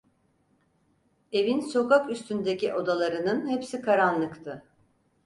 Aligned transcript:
Evin 1.31 1.59
sokak 1.59 2.09
üstündeki 2.09 2.73
odalarının 2.73 3.47
hepsi 3.49 3.81
karanlıktı. 3.81 4.63